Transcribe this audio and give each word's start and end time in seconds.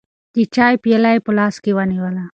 د 0.35 0.37
چای 0.55 0.73
پیاله 0.83 1.09
یې 1.15 1.23
په 1.25 1.31
لاس 1.37 1.55
کې 1.63 1.71
ونیوله. 1.77 2.23